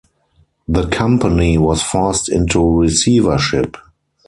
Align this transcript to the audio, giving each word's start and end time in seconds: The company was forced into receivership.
The 0.67 0.87
company 0.89 1.59
was 1.59 1.83
forced 1.83 2.27
into 2.27 2.79
receivership. 2.79 3.77